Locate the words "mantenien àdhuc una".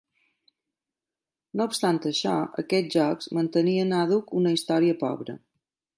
3.41-4.55